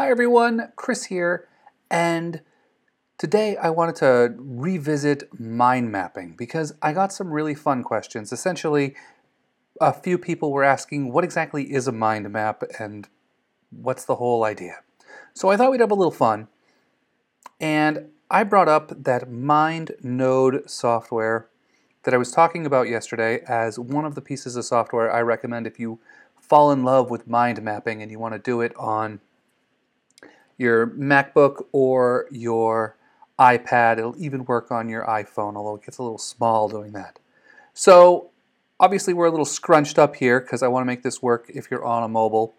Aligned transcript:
Hi 0.00 0.10
everyone, 0.10 0.70
Chris 0.76 1.06
here, 1.06 1.48
and 1.90 2.42
today 3.18 3.56
I 3.56 3.70
wanted 3.70 3.96
to 3.96 4.36
revisit 4.38 5.28
mind 5.40 5.90
mapping 5.90 6.36
because 6.38 6.72
I 6.80 6.92
got 6.92 7.12
some 7.12 7.32
really 7.32 7.56
fun 7.56 7.82
questions. 7.82 8.32
Essentially, 8.32 8.94
a 9.80 9.92
few 9.92 10.16
people 10.16 10.52
were 10.52 10.62
asking 10.62 11.12
what 11.12 11.24
exactly 11.24 11.74
is 11.74 11.88
a 11.88 11.92
mind 11.92 12.30
map 12.30 12.62
and 12.78 13.08
what's 13.70 14.04
the 14.04 14.14
whole 14.14 14.44
idea. 14.44 14.82
So 15.34 15.48
I 15.48 15.56
thought 15.56 15.72
we'd 15.72 15.80
have 15.80 15.90
a 15.90 15.96
little 15.96 16.12
fun, 16.12 16.46
and 17.58 18.10
I 18.30 18.44
brought 18.44 18.68
up 18.68 19.02
that 19.02 19.28
Mind 19.28 19.96
Node 20.00 20.70
software 20.70 21.48
that 22.04 22.14
I 22.14 22.18
was 22.18 22.30
talking 22.30 22.64
about 22.64 22.88
yesterday 22.88 23.40
as 23.48 23.80
one 23.80 24.04
of 24.04 24.14
the 24.14 24.22
pieces 24.22 24.54
of 24.54 24.64
software 24.64 25.12
I 25.12 25.22
recommend 25.22 25.66
if 25.66 25.80
you 25.80 25.98
fall 26.40 26.70
in 26.70 26.84
love 26.84 27.10
with 27.10 27.26
mind 27.26 27.60
mapping 27.62 28.00
and 28.00 28.12
you 28.12 28.20
want 28.20 28.34
to 28.34 28.38
do 28.38 28.60
it 28.60 28.72
on 28.76 29.22
your 30.58 30.88
MacBook 30.88 31.64
or 31.72 32.26
your 32.30 32.96
iPad. 33.38 33.98
It'll 33.98 34.20
even 34.22 34.44
work 34.44 34.70
on 34.70 34.88
your 34.88 35.04
iPhone, 35.04 35.56
although 35.56 35.76
it 35.76 35.84
gets 35.84 35.98
a 35.98 36.02
little 36.02 36.18
small 36.18 36.68
doing 36.68 36.92
that. 36.92 37.18
So 37.72 38.30
obviously 38.80 39.14
we're 39.14 39.26
a 39.26 39.30
little 39.30 39.46
scrunched 39.46 39.98
up 39.98 40.16
here 40.16 40.40
because 40.40 40.62
I 40.62 40.68
want 40.68 40.82
to 40.82 40.86
make 40.86 41.02
this 41.02 41.22
work 41.22 41.46
if 41.48 41.70
you're 41.70 41.84
on 41.84 42.02
a 42.02 42.08
mobile. 42.08 42.54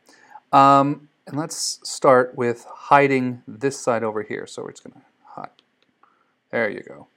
Um, 0.51 1.09
and 1.27 1.37
let's 1.37 1.79
start 1.83 2.35
with 2.35 2.65
hiding 2.67 3.43
this 3.47 3.77
side 3.79 4.03
over 4.03 4.23
here. 4.23 4.47
So 4.47 4.63
we're 4.63 4.71
just 4.71 4.83
going 4.83 4.93
to 4.93 5.05
hide. 5.25 5.49
There 6.51 6.69
you 6.69 6.81
go. 6.81 7.07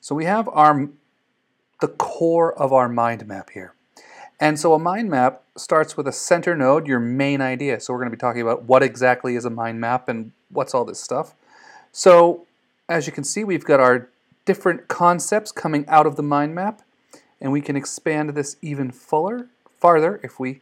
So 0.00 0.14
we 0.14 0.24
have 0.24 0.48
our 0.48 0.88
the 1.80 1.88
core 1.88 2.56
of 2.58 2.72
our 2.72 2.88
mind 2.88 3.26
map 3.26 3.50
here. 3.50 3.74
And 4.40 4.58
so 4.58 4.74
a 4.74 4.78
mind 4.78 5.10
map 5.10 5.42
starts 5.56 5.96
with 5.96 6.08
a 6.08 6.12
center 6.12 6.56
node, 6.56 6.86
your 6.86 7.00
main 7.00 7.40
idea. 7.40 7.80
So 7.80 7.92
we're 7.92 8.00
going 8.00 8.10
to 8.10 8.16
be 8.16 8.20
talking 8.20 8.42
about 8.42 8.64
what 8.64 8.82
exactly 8.82 9.36
is 9.36 9.44
a 9.44 9.50
mind 9.50 9.80
map 9.80 10.08
and 10.08 10.32
what's 10.50 10.74
all 10.74 10.84
this 10.84 11.00
stuff. 11.00 11.34
So 11.92 12.46
as 12.88 13.06
you 13.06 13.12
can 13.12 13.24
see, 13.24 13.44
we've 13.44 13.64
got 13.64 13.80
our 13.80 14.08
different 14.44 14.88
concepts 14.88 15.52
coming 15.52 15.86
out 15.88 16.06
of 16.06 16.16
the 16.16 16.22
mind 16.22 16.54
map, 16.54 16.82
and 17.40 17.52
we 17.52 17.60
can 17.60 17.76
expand 17.76 18.30
this 18.30 18.56
even 18.60 18.90
fuller, 18.90 19.48
farther 19.78 20.20
if 20.22 20.38
we 20.38 20.60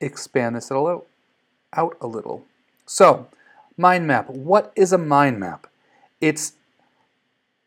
expand 0.00 0.56
this 0.56 0.70
out 0.70 1.06
a 2.00 2.06
little. 2.06 2.44
So, 2.86 3.28
mind 3.76 4.06
map. 4.06 4.28
What 4.28 4.72
is 4.76 4.92
a 4.92 4.98
mind 4.98 5.40
map? 5.40 5.66
It's 6.20 6.52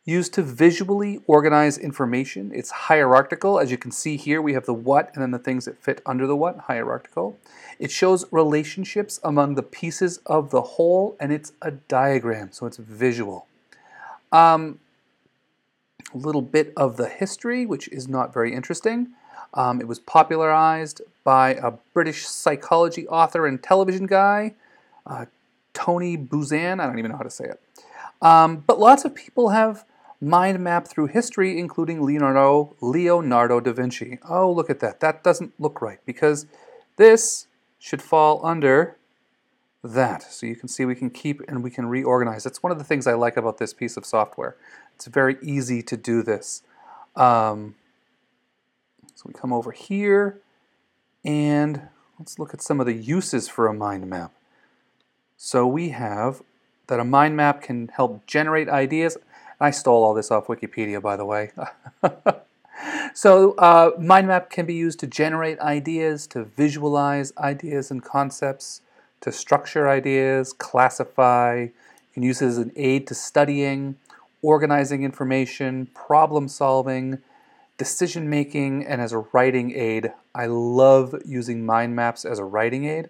used 0.08 0.34
to 0.34 0.42
visually 0.42 1.20
organize 1.28 1.78
information. 1.78 2.50
It's 2.56 2.72
hierarchical. 2.72 3.60
As 3.60 3.70
you 3.72 3.78
can 3.78 3.92
see 3.92 4.16
here, 4.16 4.42
we 4.42 4.54
have 4.54 4.66
the 4.66 4.74
what 4.74 5.12
and 5.14 5.22
then 5.22 5.32
the 5.32 5.38
things 5.38 5.66
that 5.66 5.84
fit 5.84 6.02
under 6.06 6.26
the 6.26 6.36
what, 6.36 6.60
hierarchical. 6.60 7.38
It 7.78 7.92
shows 7.92 8.24
relationships 8.32 9.20
among 9.22 9.56
the 9.56 9.64
pieces 9.64 10.20
of 10.26 10.50
the 10.50 10.62
whole, 10.62 11.18
and 11.20 11.34
it's 11.34 11.52
a 11.62 11.72
diagram, 11.72 12.54
so 12.54 12.66
it's 12.66 12.78
visual. 12.78 13.48
Um, 14.32 14.80
a 16.14 16.18
little 16.18 16.42
bit 16.42 16.72
of 16.78 16.96
the 16.96 17.10
history, 17.10 17.66
which 17.66 17.90
is 17.90 18.08
not 18.08 18.34
very 18.34 18.54
interesting. 18.54 19.10
Um, 19.54 19.82
it 19.82 19.90
was 19.90 20.00
popularized 20.00 21.02
by 21.26 21.56
a 21.56 21.72
British 21.94 22.26
psychology 22.28 23.06
author 23.10 23.46
and 23.46 23.62
television 23.62 24.06
guy, 24.06 24.56
uh, 25.06 25.26
Tony 25.74 26.18
Buzan. 26.18 26.80
I 26.80 26.86
don't 26.86 26.98
even 26.98 27.12
know 27.12 27.18
how 27.18 27.24
to 27.24 27.30
say 27.30 27.46
it. 27.46 27.62
Um, 28.22 28.64
but 28.66 28.80
lots 28.80 29.04
of 29.04 29.14
people 29.14 29.50
have 29.50 29.84
mind 30.20 30.60
map 30.60 30.88
through 30.88 31.08
history, 31.08 31.60
including 31.60 32.04
Leonardo, 32.04 32.76
Leonardo 32.82 33.60
da 33.60 33.72
Vinci. 33.72 34.20
Oh, 34.28 34.52
look 34.52 34.70
at 34.70 34.80
that. 34.80 35.00
That 35.00 35.24
doesn't 35.24 35.54
look 35.60 35.82
right 35.82 36.00
because 36.06 36.46
this 36.98 37.48
should 37.80 38.02
fall 38.02 38.46
under 38.46 38.98
that. 39.84 40.24
So 40.24 40.46
you 40.46 40.56
can 40.56 40.68
see 40.68 40.86
we 40.86 40.96
can 40.96 41.10
keep 41.10 41.42
and 41.48 41.64
we 41.64 41.70
can 41.70 41.88
reorganize. 41.88 42.44
That's 42.44 42.64
one 42.64 42.72
of 42.72 42.78
the 42.78 42.84
things 42.84 43.08
I 43.08 43.14
like 43.14 43.38
about 43.38 43.58
this 43.58 43.74
piece 43.74 43.98
of 43.98 44.06
software. 44.06 44.56
It's 44.96 45.06
very 45.06 45.38
easy 45.42 45.82
to 45.84 45.96
do 45.96 46.24
this. 46.24 46.64
Um, 47.16 47.76
so 49.16 49.24
we 49.26 49.34
come 49.34 49.54
over 49.54 49.72
here 49.72 50.40
and 51.24 51.90
let's 52.20 52.40
look 52.40 52.54
at 52.54 52.62
some 52.62 52.80
of 52.80 52.86
the 52.86 52.94
uses 52.94 53.48
for 53.48 53.68
a 53.68 53.74
mind 53.74 54.08
map. 54.08 54.32
So 55.38 55.68
we 55.68 55.90
have 55.90 56.42
that 56.88 57.00
a 57.00 57.04
mind 57.04 57.36
map 57.36 57.62
can 57.62 57.90
help 57.90 58.26
generate 58.26 58.70
ideas. 58.70 59.18
I 59.60 59.72
stole 59.72 60.04
all 60.04 60.14
this 60.14 60.30
off 60.30 60.48
Wikipedia, 60.48 61.02
by 61.02 61.16
the 61.16 61.26
way. 61.26 61.52
so 63.14 63.54
uh, 63.54 63.92
mind 64.00 64.28
map 64.28 64.50
can 64.50 64.66
be 64.66 64.76
used 64.76 65.00
to 65.00 65.08
generate 65.08 65.60
ideas, 65.60 66.28
to 66.28 66.44
visualize 66.44 67.34
ideas 67.38 67.90
and 67.90 68.04
concepts, 68.04 68.82
to 69.22 69.32
structure 69.32 69.90
ideas, 69.90 70.54
classify. 70.54 71.62
You 71.62 71.72
can 72.14 72.24
use 72.24 72.42
it 72.42 72.48
as 72.48 72.58
an 72.60 72.72
aid 72.76 73.08
to 73.08 73.16
studying, 73.16 73.96
organizing 74.44 75.04
information, 75.04 75.88
problem 75.88 76.48
solving, 76.48 77.18
decision 77.80 78.30
making, 78.30 78.86
and 78.86 79.02
as 79.02 79.12
a 79.12 79.26
writing 79.34 79.72
aid. 79.76 80.14
I 80.36 80.46
love 80.46 81.16
using 81.26 81.66
mind 81.66 81.96
maps 81.96 82.26
as 82.26 82.38
a 82.38 82.44
writing 82.44 82.86
aid. 82.86 83.10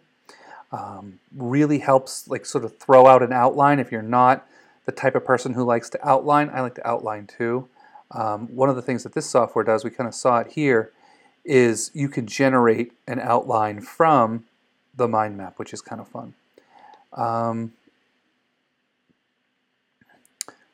Um, 0.72 1.20
really 1.36 1.80
helps 1.80 2.28
like 2.28 2.46
sort 2.46 2.66
of 2.66 2.78
throw 2.78 3.08
out 3.08 3.24
an 3.24 3.32
outline 3.32 3.80
if 3.80 3.92
you're 3.92 4.02
not 4.02 4.46
the 4.88 4.92
type 4.94 5.16
of 5.16 5.26
person 5.26 5.54
who 5.54 5.64
likes 5.64 5.90
to 5.92 6.08
outline. 6.08 6.50
I 6.52 6.62
like 6.62 6.76
to 6.76 6.88
outline 6.88 7.28
too. 7.28 7.68
Um, 8.10 8.48
one 8.56 8.70
of 8.70 8.78
the 8.78 8.82
things 8.82 9.04
that 9.04 9.14
this 9.14 9.30
software 9.30 9.66
does, 9.66 9.84
we 9.84 9.90
kind 9.92 10.08
of 10.08 10.16
saw 10.16 10.40
it 10.40 10.54
here, 10.54 10.94
is 11.44 11.92
you 11.94 12.08
can 12.08 12.26
generate 12.26 12.94
an 13.06 13.20
outline 13.20 13.82
from 13.82 14.46
the 14.96 15.08
mind 15.08 15.38
map, 15.38 15.60
which 15.60 15.74
is 15.74 15.82
kind 15.82 16.00
of 16.00 16.08
fun. 16.08 16.34
Um, 17.14 17.74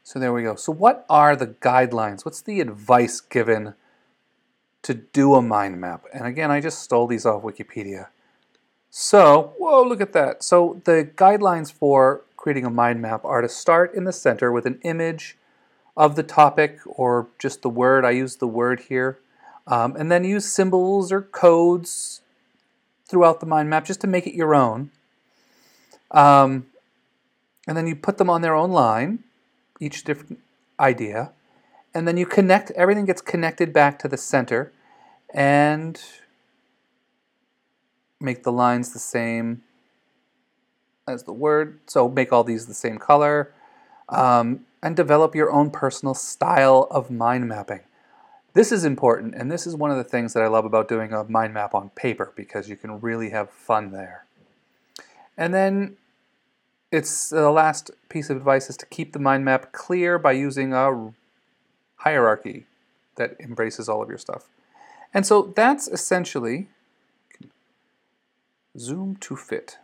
so 0.03 0.19
there 0.19 0.31
we 0.31 0.43
go. 0.43 0.55
So 0.55 0.71
what 0.71 1.07
are 1.09 1.35
the 1.35 1.47
guidelines? 1.47 2.23
What's 2.23 2.41
the 2.41 2.61
advice 2.61 3.19
given 3.19 3.73
to 4.83 4.93
do 4.93 5.33
a 5.33 5.41
mind 5.41 5.81
map? 5.81 6.03
And 6.13 6.27
again, 6.27 6.51
I 6.51 6.61
just 6.61 6.83
stole 6.83 7.07
these 7.07 7.25
off 7.25 7.41
Wikipedia. 7.41 8.09
So, 8.95 9.55
whoa, 9.57 9.81
look 9.81 10.01
at 10.01 10.13
that. 10.13 10.43
So 10.43 10.79
the 10.85 11.09
guidelines 11.15 11.73
for 11.73 12.21
creating 12.37 12.63
a 12.63 12.69
mind 12.69 13.01
map 13.01 13.25
are 13.25 13.41
to 13.41 13.49
start 13.49 13.95
in 13.95 14.03
the 14.03 14.13
center 14.13 14.51
with 14.51 14.67
an 14.67 14.79
image 14.83 15.35
of 15.97 16.15
the 16.15 16.21
topic 16.21 16.77
or 16.85 17.27
just 17.39 17.63
the 17.63 17.69
word. 17.69 18.05
I 18.05 18.11
use 18.11 18.35
the 18.35 18.45
word 18.45 18.81
here. 18.81 19.17
Um, 19.65 19.95
and 19.95 20.11
then 20.11 20.23
use 20.23 20.45
symbols 20.45 21.11
or 21.11 21.23
codes 21.23 22.21
throughout 23.07 23.39
the 23.39 23.47
mind 23.47 23.67
map 23.67 23.83
just 23.83 23.99
to 24.01 24.07
make 24.07 24.27
it 24.27 24.35
your 24.35 24.53
own. 24.53 24.91
Um, 26.11 26.67
and 27.67 27.75
then 27.75 27.87
you 27.87 27.95
put 27.95 28.19
them 28.19 28.29
on 28.29 28.43
their 28.43 28.53
own 28.53 28.69
line, 28.69 29.23
each 29.79 30.03
different 30.03 30.37
idea. 30.79 31.31
And 31.95 32.07
then 32.07 32.17
you 32.17 32.27
connect, 32.27 32.69
everything 32.71 33.05
gets 33.05 33.23
connected 33.23 33.73
back 33.73 33.97
to 33.99 34.07
the 34.07 34.17
center 34.17 34.71
and 35.33 35.99
make 38.23 38.43
the 38.43 38.51
lines 38.51 38.93
the 38.93 38.99
same 38.99 39.61
as 41.07 41.23
the 41.23 41.33
word. 41.33 41.79
So 41.85 42.07
make 42.09 42.31
all 42.31 42.43
these 42.43 42.65
the 42.65 42.73
same 42.73 42.97
color 42.97 43.53
um, 44.09 44.65
and 44.81 44.95
develop 44.95 45.35
your 45.35 45.51
own 45.51 45.71
personal 45.71 46.13
style 46.13 46.87
of 46.91 47.11
mind 47.11 47.47
mapping. 47.47 47.81
This 48.53 48.71
is 48.71 48.85
important, 48.85 49.33
and 49.33 49.51
this 49.51 49.65
is 49.65 49.75
one 49.75 49.89
of 49.89 49.97
the 49.97 50.03
things 50.03 50.33
that 50.33 50.43
I 50.43 50.47
love 50.47 50.63
about 50.63 50.87
doing 50.87 51.11
a 51.11 51.23
mind 51.23 51.55
map 51.55 51.73
on 51.73 51.89
paper 51.89 52.31
because 52.35 52.69
you 52.69 52.75
can 52.75 53.01
really 53.01 53.31
have 53.31 53.49
fun 53.49 53.91
there. 53.91 54.25
And 55.35 55.53
then 55.53 55.97
it's 56.91 57.31
the 57.31 57.49
last 57.49 57.89
piece 58.09 58.29
of 58.29 58.37
advice 58.37 58.69
is 58.69 58.77
to 58.77 58.85
keep 58.85 59.13
the 59.13 59.19
mind 59.19 59.43
map 59.43 59.71
clear 59.71 60.19
by 60.19 60.33
using 60.33 60.71
a 60.71 61.11
hierarchy 61.97 62.67
that 63.15 63.35
embraces 63.39 63.89
all 63.89 64.03
of 64.03 64.09
your 64.09 64.19
stuff. 64.19 64.49
And 65.13 65.25
so 65.25 65.53
that's 65.55 65.87
essentially 65.87 66.67
zoom 68.77 69.15
to 69.17 69.35
fit. 69.35 69.77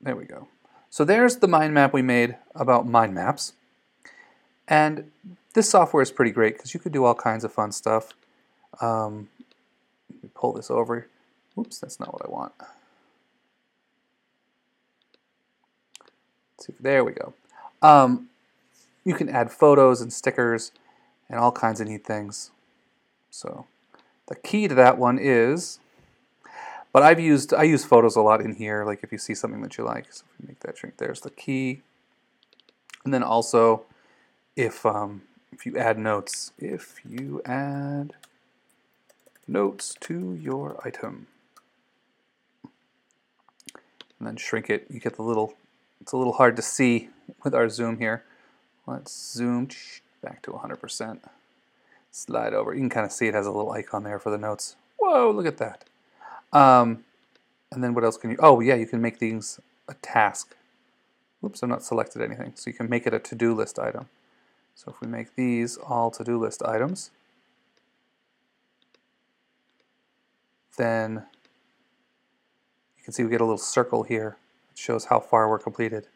There 0.00 0.16
we 0.16 0.24
go. 0.24 0.48
So 0.90 1.04
there's 1.04 1.36
the 1.36 1.48
mind 1.48 1.74
map 1.74 1.92
we 1.92 2.02
made 2.02 2.36
about 2.54 2.86
mind 2.86 3.14
maps. 3.14 3.54
And 4.68 5.10
this 5.54 5.68
software 5.68 6.02
is 6.02 6.10
pretty 6.10 6.30
great 6.30 6.54
because 6.56 6.74
you 6.74 6.80
could 6.80 6.92
do 6.92 7.04
all 7.04 7.14
kinds 7.14 7.44
of 7.44 7.52
fun 7.52 7.72
stuff. 7.72 8.12
Um, 8.80 9.28
pull 10.34 10.52
this 10.52 10.70
over. 10.70 11.08
Oops, 11.58 11.78
that's 11.78 12.00
not 12.00 12.12
what 12.12 12.24
I 12.24 12.30
want. 12.30 12.52
See, 16.60 16.74
there 16.80 17.04
we 17.04 17.12
go. 17.12 17.34
Um, 17.82 18.28
you 19.04 19.14
can 19.14 19.28
add 19.28 19.52
photos 19.52 20.00
and 20.00 20.12
stickers 20.12 20.72
and 21.28 21.38
all 21.38 21.52
kinds 21.52 21.80
of 21.80 21.88
neat 21.88 22.04
things. 22.04 22.50
So 23.30 23.66
the 24.28 24.36
key 24.36 24.68
to 24.68 24.74
that 24.74 24.98
one 24.98 25.18
is 25.20 25.78
but 26.94 27.02
I've 27.02 27.18
used 27.18 27.52
I 27.52 27.64
use 27.64 27.84
photos 27.84 28.14
a 28.14 28.22
lot 28.22 28.40
in 28.40 28.54
here. 28.54 28.84
Like 28.84 29.00
if 29.02 29.10
you 29.10 29.18
see 29.18 29.34
something 29.34 29.60
that 29.62 29.76
you 29.76 29.84
like, 29.84 30.10
so 30.12 30.22
if 30.32 30.40
you 30.40 30.48
make 30.48 30.60
that 30.60 30.78
shrink, 30.78 30.96
there's 30.96 31.20
the 31.20 31.30
key. 31.30 31.82
And 33.04 33.12
then 33.12 33.24
also, 33.24 33.82
if 34.54 34.86
um, 34.86 35.22
if 35.52 35.66
you 35.66 35.76
add 35.76 35.98
notes, 35.98 36.52
if 36.56 37.00
you 37.04 37.42
add 37.44 38.12
notes 39.48 39.96
to 40.02 40.34
your 40.34 40.80
item, 40.86 41.26
and 42.62 44.28
then 44.28 44.36
shrink 44.36 44.70
it, 44.70 44.86
you 44.88 45.00
get 45.00 45.16
the 45.16 45.22
little 45.22 45.54
It's 46.00 46.12
a 46.12 46.16
little 46.16 46.34
hard 46.34 46.54
to 46.54 46.62
see 46.62 47.08
with 47.42 47.56
our 47.56 47.68
zoom 47.68 47.98
here. 47.98 48.22
Let's 48.86 49.12
zoom 49.32 49.68
back 50.22 50.42
to 50.42 50.52
100%. 50.52 51.18
Slide 52.12 52.54
over. 52.54 52.72
You 52.72 52.80
can 52.80 52.90
kind 52.90 53.06
of 53.06 53.10
see 53.10 53.26
it 53.26 53.34
has 53.34 53.46
a 53.46 53.50
little 53.50 53.72
icon 53.72 54.04
there 54.04 54.20
for 54.20 54.30
the 54.30 54.38
notes. 54.38 54.76
Whoa, 54.98 55.32
look 55.32 55.46
at 55.46 55.56
that. 55.56 55.84
Um, 56.54 57.04
and 57.70 57.84
then 57.84 57.92
what 57.92 58.04
else 58.04 58.16
can 58.16 58.30
you, 58.30 58.36
oh 58.38 58.60
yeah, 58.60 58.76
you 58.76 58.86
can 58.86 59.02
make 59.02 59.18
these 59.18 59.60
a 59.88 59.94
task. 59.94 60.54
Oops, 61.44 61.62
I've 61.62 61.68
not 61.68 61.82
selected 61.82 62.22
anything. 62.22 62.52
So 62.54 62.70
you 62.70 62.74
can 62.74 62.88
make 62.88 63.06
it 63.06 63.12
a 63.12 63.18
to-do 63.18 63.52
list 63.52 63.78
item. 63.78 64.08
So 64.74 64.92
if 64.94 65.00
we 65.00 65.08
make 65.08 65.34
these 65.34 65.76
all 65.76 66.10
to-do 66.10 66.38
list 66.38 66.62
items, 66.62 67.10
then 70.78 71.24
you 72.96 73.04
can 73.04 73.12
see 73.12 73.22
we 73.24 73.30
get 73.30 73.40
a 73.40 73.44
little 73.44 73.58
circle 73.58 74.04
here. 74.04 74.36
It 74.72 74.78
shows 74.78 75.06
how 75.06 75.20
far 75.20 75.48
we're 75.48 75.58
completed. 75.58 76.06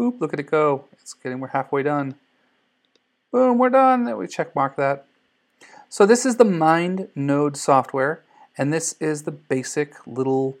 Oop, 0.00 0.20
look 0.20 0.32
at 0.32 0.40
it 0.40 0.50
go. 0.50 0.84
It's 0.92 1.14
getting, 1.14 1.40
we're 1.40 1.48
halfway 1.48 1.82
done. 1.82 2.14
Boom, 3.30 3.58
we're 3.58 3.70
done. 3.70 4.16
We 4.16 4.26
check 4.26 4.54
mark 4.54 4.76
that. 4.76 5.06
So 5.88 6.06
this 6.06 6.24
is 6.24 6.36
the 6.36 6.44
Mind 6.44 7.08
Node 7.14 7.56
software, 7.56 8.22
and 8.56 8.72
this 8.72 8.94
is 9.00 9.22
the 9.22 9.30
basic 9.30 9.94
little, 10.06 10.56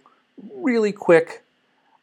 really 0.54 0.92
quick 0.92 1.42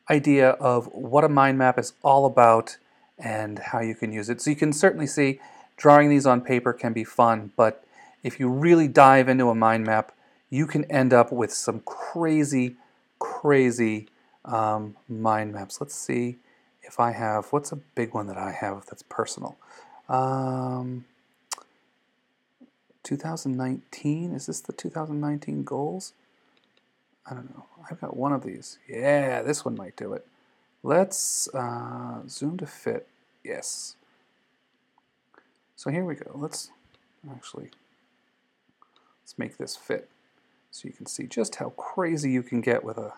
idea 0.10 0.52
of 0.52 0.88
what 0.88 1.24
a 1.24 1.30
mind 1.30 1.58
map 1.58 1.78
is 1.78 1.94
all 2.04 2.26
about 2.26 2.78
and 3.18 3.60
how 3.60 3.80
you 3.80 3.96
can 3.96 4.12
use 4.12 4.30
it. 4.30 4.42
So 4.42 4.50
you 4.50 4.56
can 4.56 4.74
certainly 4.74 5.08
see 5.08 5.40
drawing 5.78 6.10
these 6.10 6.26
on 6.26 6.42
paper 6.42 6.74
can 6.74 6.94
be 6.94 7.04
fun, 7.04 7.52
but 7.56 7.84
if 8.24 8.40
you 8.40 8.50
really 8.50 8.88
dive 8.88 9.30
into 9.30 9.50
a 9.50 9.56
mind 9.56 9.86
map, 9.86 10.12
you 10.50 10.66
can 10.66 10.84
end 10.86 11.14
up 11.14 11.32
with 11.32 11.54
some 11.54 11.80
crazy, 11.82 12.76
crazy 13.20 14.08
um, 14.46 14.96
mind 15.08 15.54
maps. 15.54 15.80
Let's 15.80 15.96
see 15.96 16.38
if 16.84 17.00
I 17.00 17.12
have, 17.12 17.48
what's 17.52 17.72
a 17.72 17.78
big 17.78 18.14
one 18.14 18.28
that 18.28 18.38
I 18.38 18.52
have 18.52 18.86
that's 18.88 19.04
personal? 19.04 19.58
Um, 20.10 21.06
2019, 23.10 24.34
is 24.34 24.46
this 24.46 24.62
the 24.62 24.72
2019 24.72 25.64
goals? 25.64 26.14
I 27.26 27.34
don't 27.34 27.50
know. 27.56 27.66
I've 27.90 28.00
got 28.00 28.16
one 28.16 28.34
of 28.34 28.44
these. 28.44 28.78
Yeah, 28.88 29.42
this 29.42 29.66
one 29.66 29.76
might 29.76 29.96
do 29.96 30.14
it. 30.14 30.28
Let's 30.84 31.50
uh, 31.56 32.20
zoom 32.28 32.58
to 32.58 32.68
fit. 32.68 33.08
Yes. 33.44 33.96
So 35.76 35.90
here 35.90 36.06
we 36.06 36.14
go. 36.14 36.30
Let's 36.36 36.70
actually, 37.32 37.72
let's 39.24 39.40
make 39.40 39.58
this 39.58 39.76
fit 39.76 40.08
so 40.70 40.88
you 40.88 40.94
can 40.94 41.08
see 41.08 41.26
just 41.26 41.56
how 41.56 41.70
crazy 41.72 42.30
you 42.30 42.44
can 42.44 42.62
get 42.62 42.84
with 42.84 43.00
a 43.00 43.14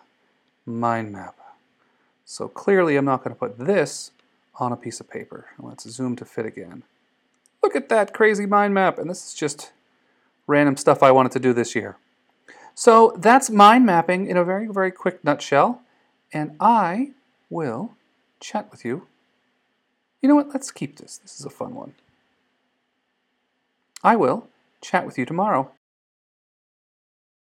mind 0.64 1.12
map. 1.12 1.36
So 2.24 2.48
clearly 2.48 2.96
I'm 2.96 3.04
not 3.04 3.22
going 3.22 3.34
to 3.34 3.38
put 3.38 3.58
this 3.58 4.10
on 4.58 4.72
a 4.72 4.76
piece 4.76 5.00
of 5.00 5.10
paper. 5.10 5.48
Let's 5.58 5.86
zoom 5.86 6.16
to 6.16 6.24
fit 6.24 6.46
again. 6.46 6.82
Look 7.62 7.76
at 7.76 7.90
that 7.90 8.14
crazy 8.14 8.46
mind 8.46 8.72
map. 8.72 8.98
And 8.98 9.10
this 9.10 9.26
is 9.26 9.34
just 9.34 9.72
random 10.46 10.76
stuff 10.76 11.02
I 11.02 11.10
wanted 11.10 11.32
to 11.32 11.40
do 11.40 11.52
this 11.52 11.74
year. 11.74 11.96
So 12.74 13.14
that's 13.18 13.50
mind 13.50 13.84
mapping 13.86 14.26
in 14.26 14.36
a 14.36 14.44
very, 14.44 14.66
very 14.66 14.90
quick 14.90 15.22
nutshell. 15.24 15.82
And 16.32 16.56
I 16.60 17.10
will 17.50 17.94
chat 18.40 18.70
with 18.70 18.84
you. 18.84 19.06
You 20.20 20.28
know 20.28 20.34
what? 20.34 20.48
Let's 20.48 20.70
keep 20.70 20.98
this. 20.98 21.18
This 21.18 21.38
is 21.38 21.44
a 21.44 21.50
fun 21.50 21.74
one. 21.74 21.94
I 24.02 24.16
will 24.16 24.48
chat 24.80 25.06
with 25.06 25.18
you 25.18 25.26
tomorrow. 25.26 25.72